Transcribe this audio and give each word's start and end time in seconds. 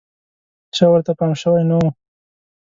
چا 0.75 0.85
ورته 0.91 1.11
پام 1.19 1.31
شوی 1.41 1.63
نه 1.69 1.75
و. 1.79 1.83